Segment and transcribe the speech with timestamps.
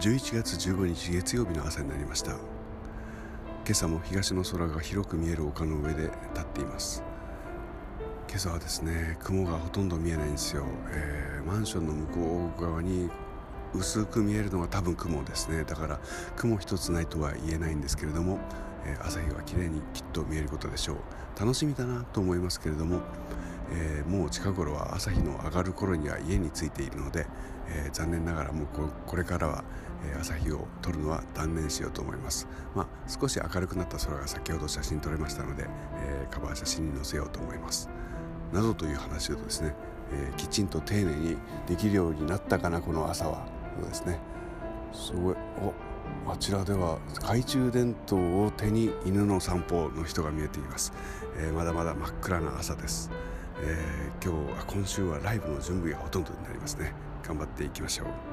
[0.00, 2.30] 11月15日月曜日の朝になりました。
[2.30, 2.38] 今
[3.72, 6.02] 朝も東の空が広く見える丘の上で
[6.34, 7.02] 立っています。
[8.28, 13.10] 今朝はですね雲がほとんど見えないんですよ、えー、マンションの向こう側に
[13.74, 15.64] 薄く見えるのが多分雲ですね。
[15.64, 15.98] だから
[16.36, 18.38] 雲一つないとは言えないんですけれども、
[18.86, 20.96] えー、朝日は綺麗にきっと見えることでしょう。
[21.40, 23.00] 楽しみだなと思いますけれども、
[24.08, 27.26] もう近頃は朝日の上がる頃には家に着いているので、
[27.68, 28.66] えー、残念ながらもう
[29.06, 29.64] これからは、
[30.04, 37.90] え朝日を撮るのは断念しようと思います、まあ、少し明るくなった空が先ほど写真撮れましたので、えカバー写真に載せようと思います。
[38.52, 39.74] などという話をですね、
[40.12, 41.36] えきちんと丁寧に
[41.66, 43.46] できるようになったかなこの朝は。
[43.76, 44.18] そうですね。
[44.92, 45.74] すごいお
[46.30, 50.92] あちらでは懐中電灯を手に犬の散歩の人が見えています、
[51.38, 53.10] えー、まだまだ真っ暗な朝です、
[53.62, 56.92] えー、今日は今週はライブの準備がほとんどになりますね。
[57.22, 58.27] 頑張っていきましょう。